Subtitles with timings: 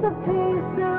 [0.00, 0.97] the peace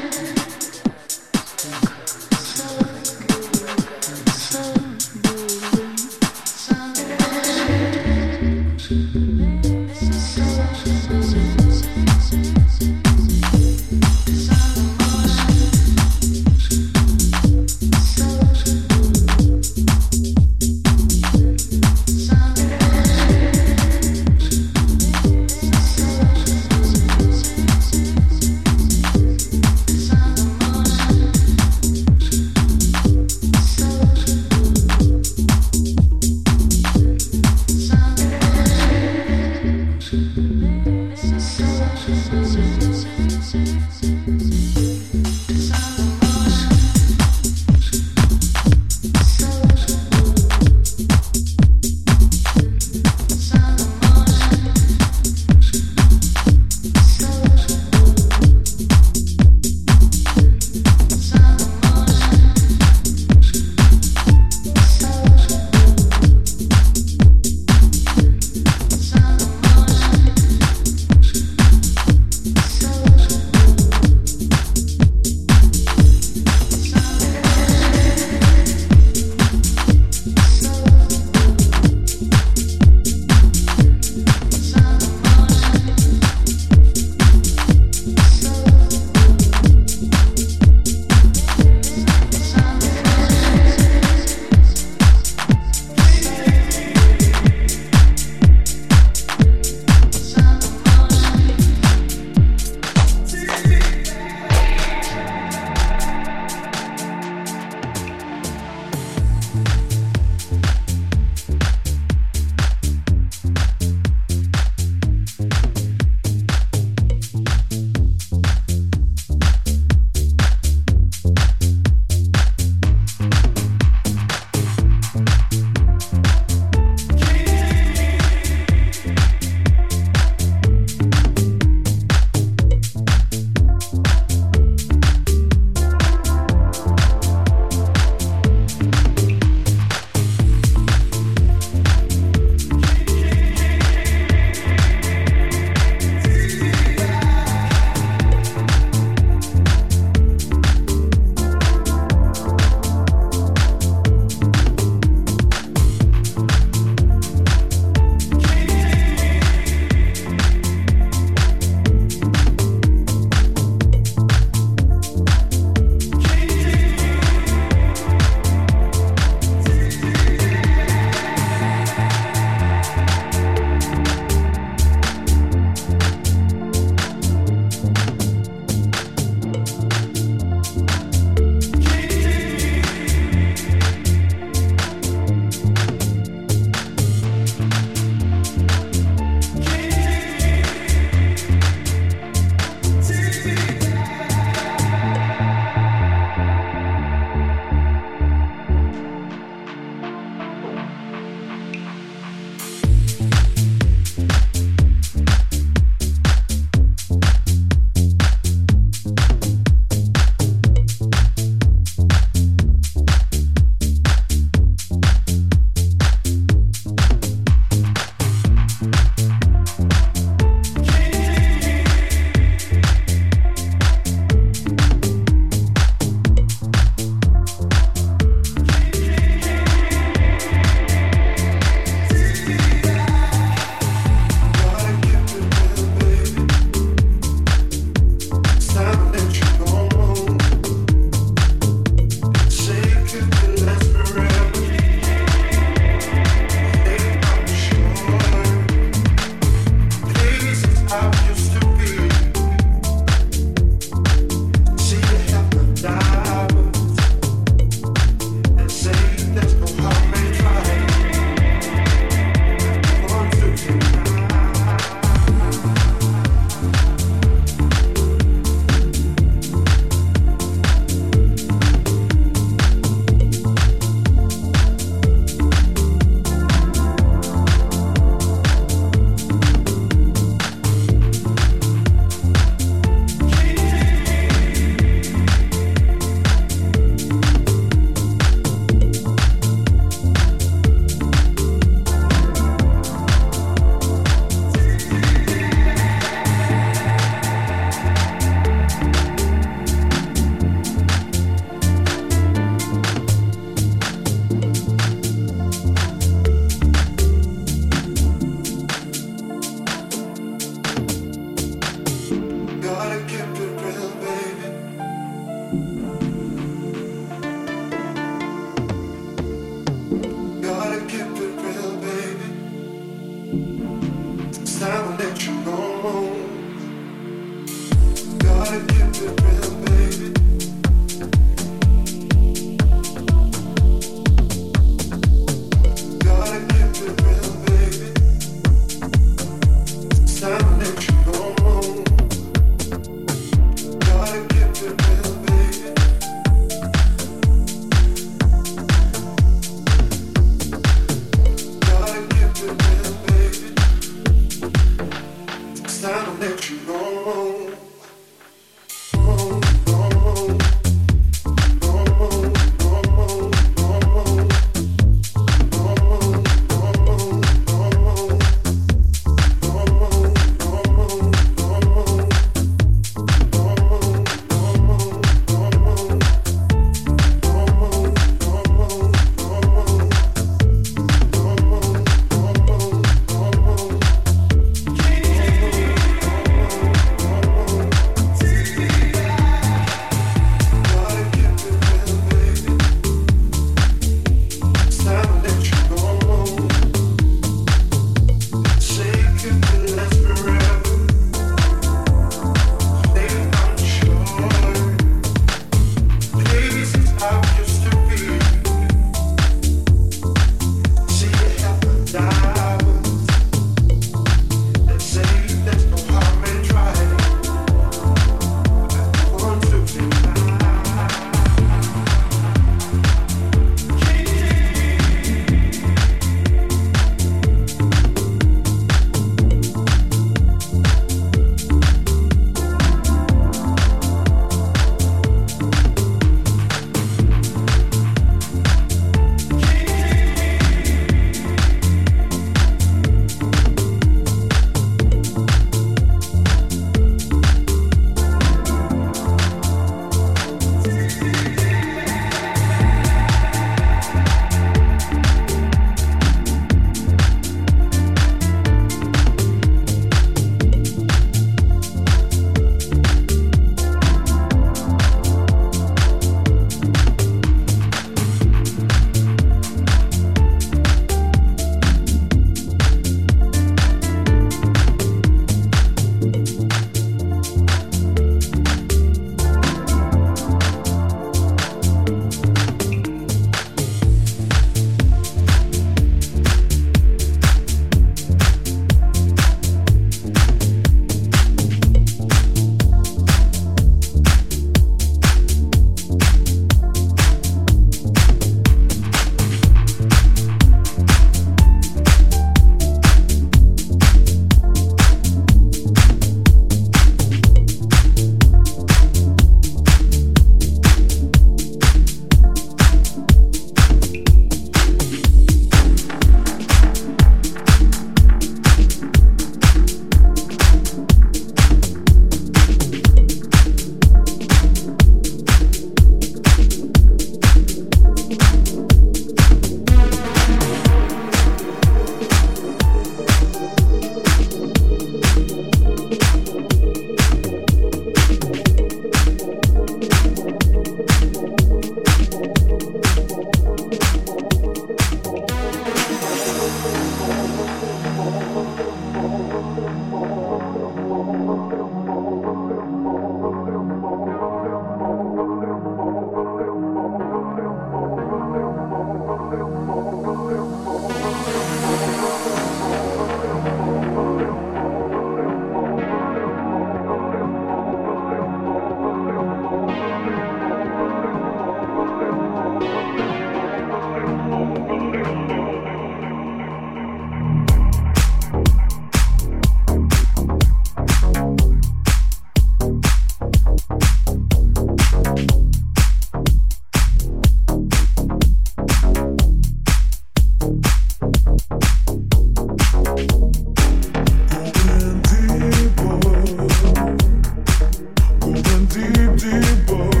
[598.73, 600.00] deep, deep, deep.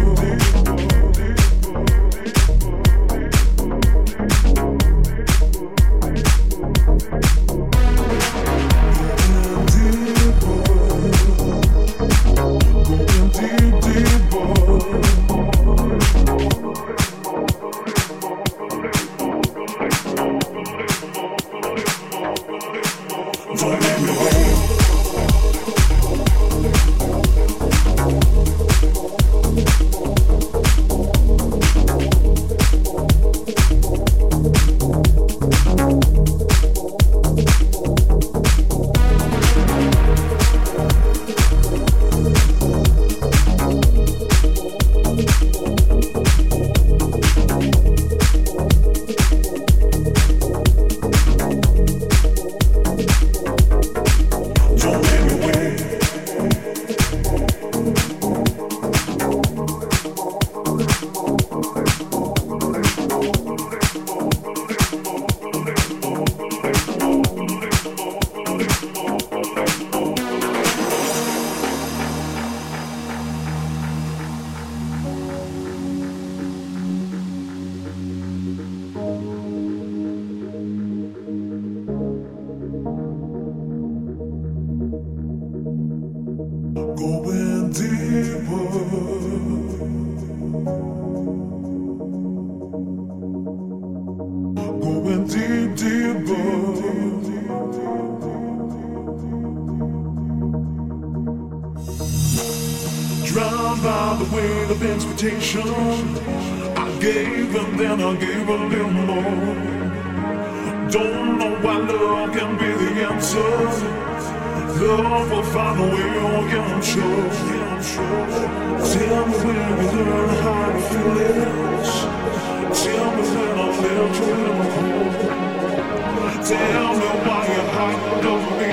[126.51, 128.69] Tell me why your heart don't be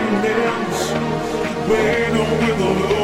[2.16, 2.97] you're with a look.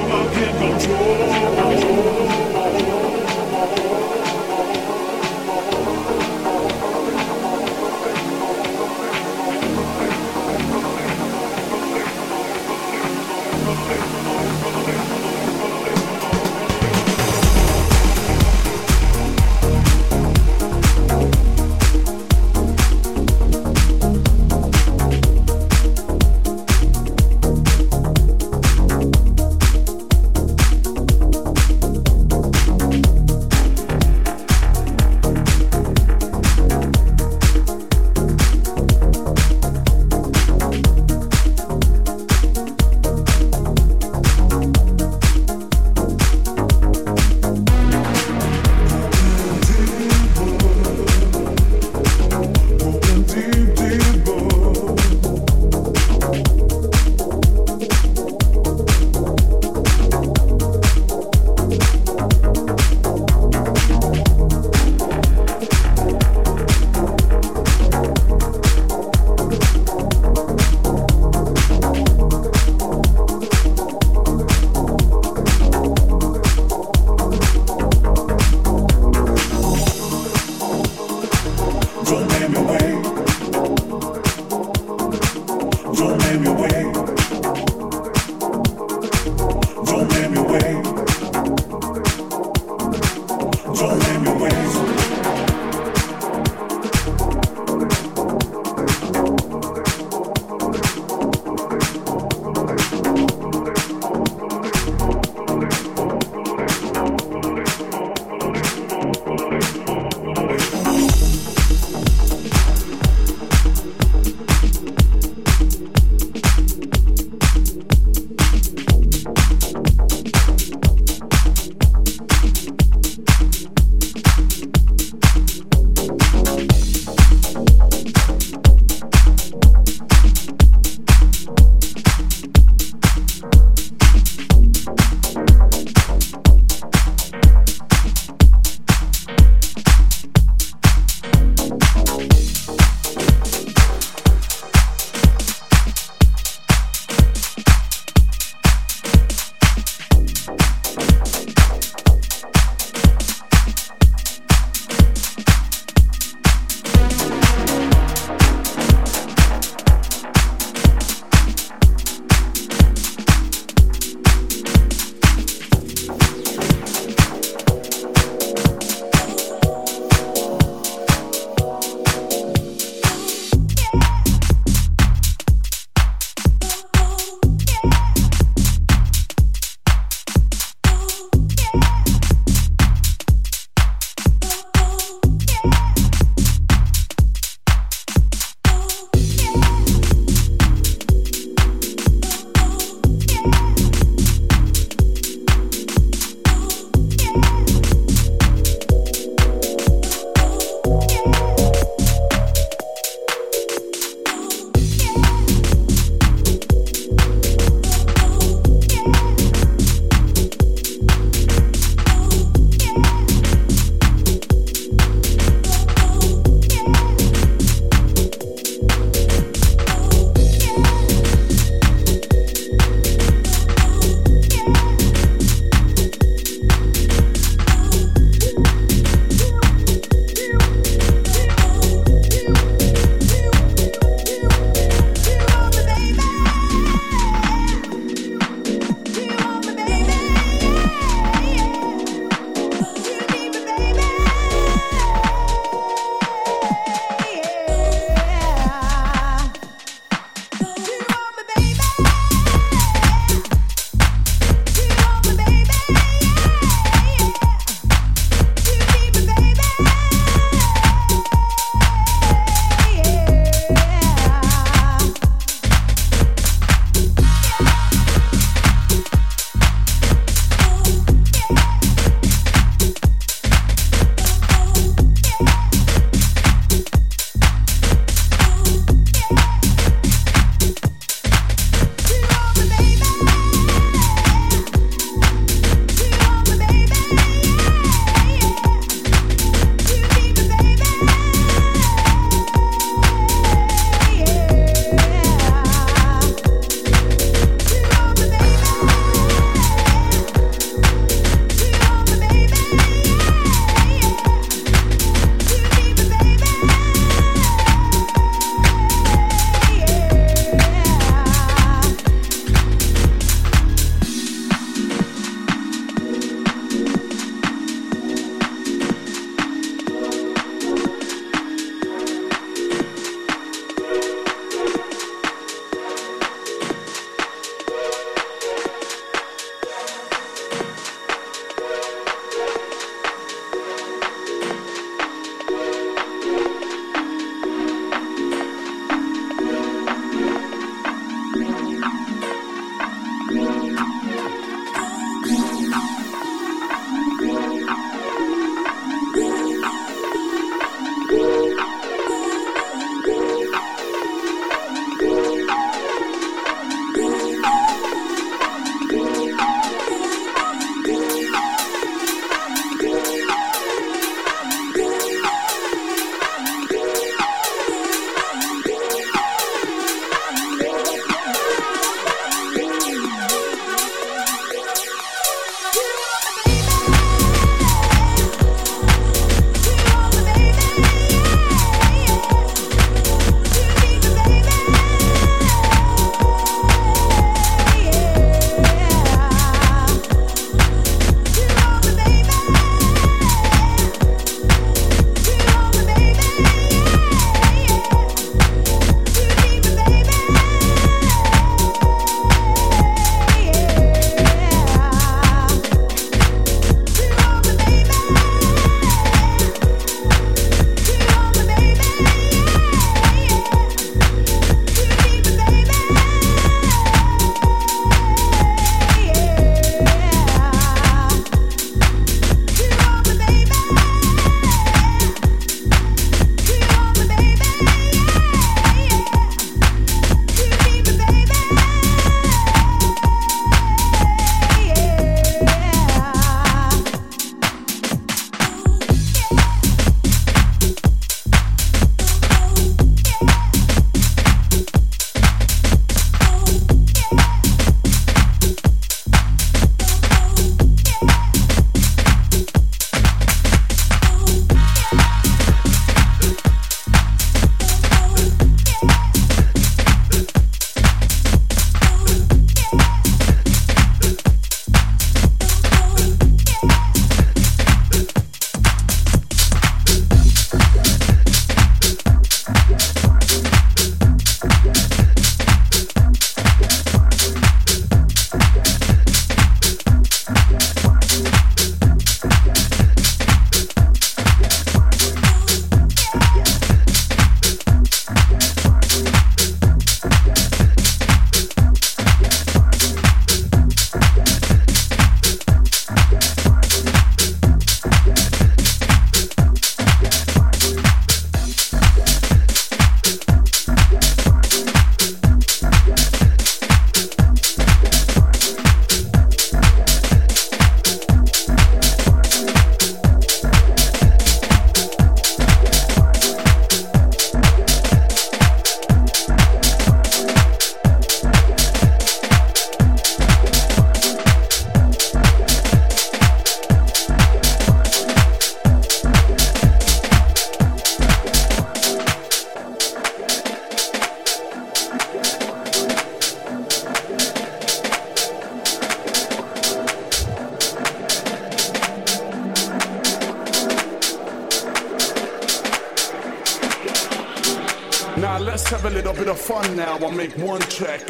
[375.76, 376.03] you.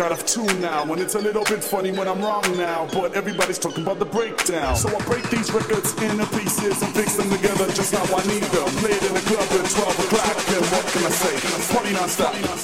[0.01, 0.83] Out of tune now.
[0.91, 2.89] And it's a little bit funny when I'm wrong now.
[2.93, 4.77] But everybody's talking about the breakdown.
[4.77, 8.45] So I break these records into pieces and fix them together just how I need
[8.45, 8.69] them.
[8.81, 10.37] Play it in the club at 12 o'clock.
[10.57, 11.75] And what can I say?
[11.75, 12.64] Party non-stop.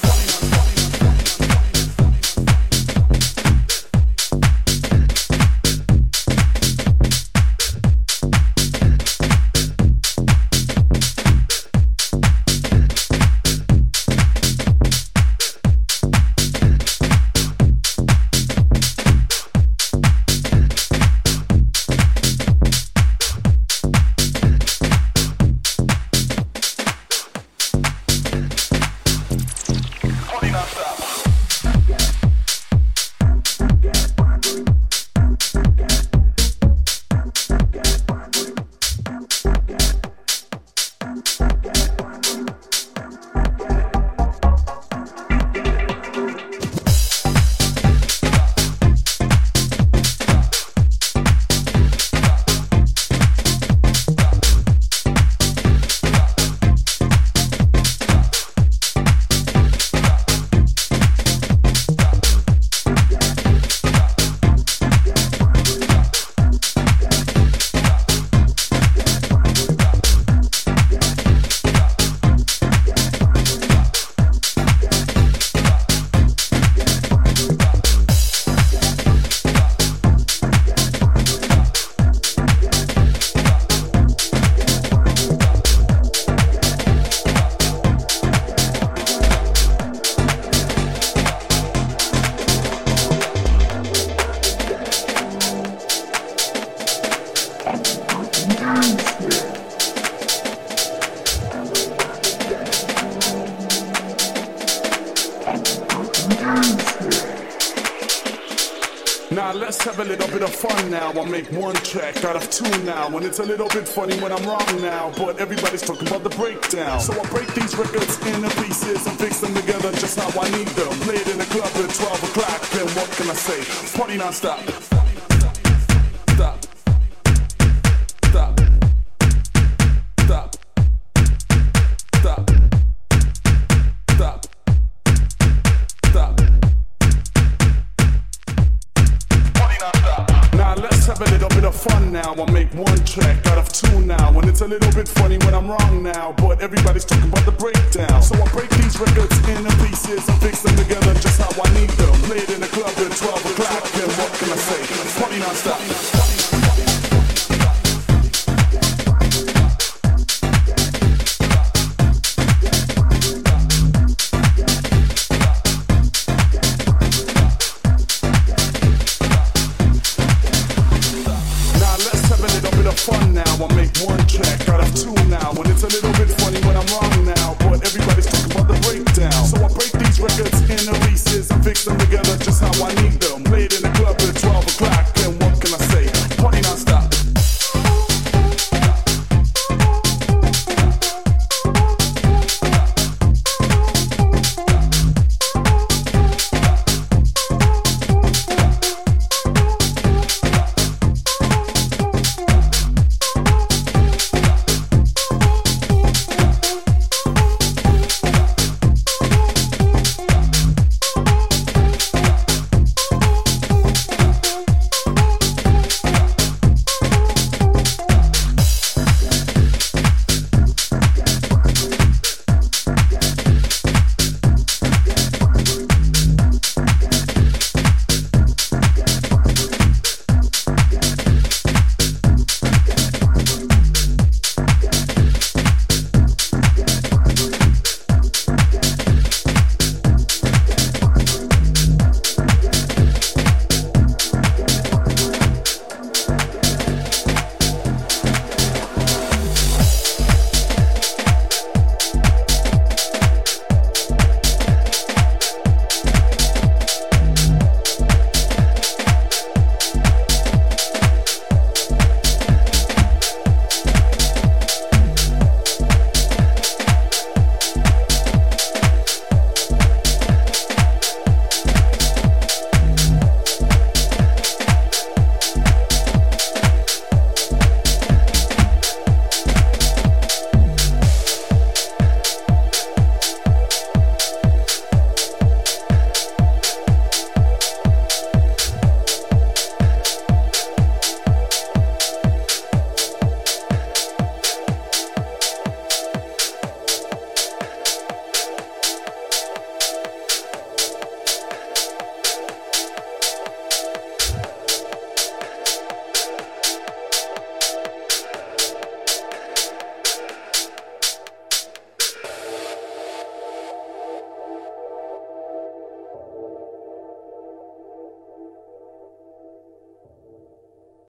[113.25, 115.13] It's a little bit funny when I'm wrong now.
[115.17, 117.01] But everybody's talking about the breakdown.
[117.01, 120.69] So I break these records into pieces and fix them together just how I need
[120.69, 120.93] them.
[121.01, 122.61] Play it in the club at 12 o'clock.
[122.71, 123.99] Then what can I say?
[123.99, 124.90] Party non-stop.